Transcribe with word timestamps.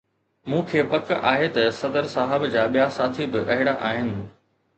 مون 0.51 0.61
کي 0.69 0.79
پڪ 0.93 1.11
آهي 1.31 1.49
ته 1.57 1.65
صدر 1.81 2.09
صاحب 2.15 2.47
جا 2.57 2.65
ٻيا 2.73 2.89
ساٿي 2.97 3.29
به 3.31 3.39
اهڙا 3.57 3.77
آهن. 3.93 4.11